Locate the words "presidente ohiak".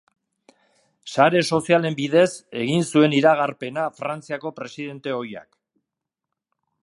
4.61-5.49